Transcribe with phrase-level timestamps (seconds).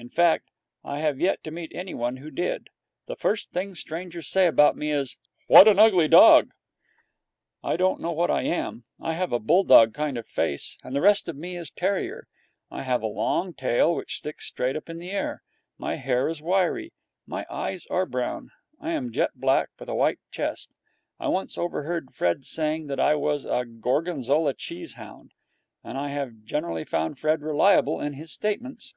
[0.00, 0.48] In fact,
[0.82, 2.70] I have yet to meet anyone who did.
[3.04, 6.52] The first thing strangers say about me is, 'What an ugly dog!'
[7.62, 8.84] I don't know what I am.
[8.98, 12.26] I have a bulldog kind of a face, but the rest of me is terrier.
[12.70, 15.42] I have a long tail which sticks straight up in the air.
[15.76, 16.94] My hair is wiry.
[17.26, 18.52] My eyes are brown.
[18.80, 20.70] I am jet black, with a white chest.
[21.18, 25.32] I once overheard Fred saying that I was a Gorgonzola cheese hound,
[25.84, 28.94] and I have generally found Fred reliable in his statements.